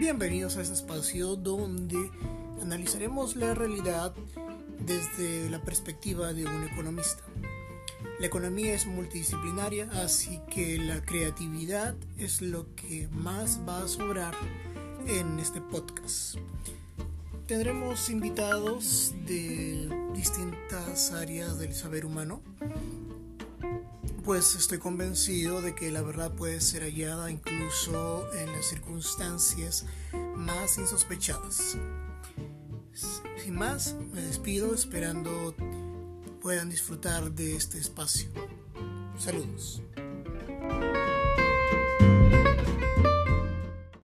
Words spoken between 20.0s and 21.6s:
distintas áreas